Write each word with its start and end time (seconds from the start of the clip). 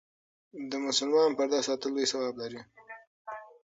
د 0.69 0.71
مسلمان 0.85 1.29
پرده 1.37 1.59
ساتل 1.67 1.89
لوی 1.93 2.05
ثواب 2.11 2.35
لري. 2.41 2.61